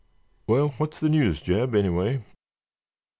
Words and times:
"Well, 0.47 0.69
what's 0.79 0.99
the 0.99 1.09
news, 1.09 1.41
Jeb, 1.41 1.75
anyway?" 1.75 2.25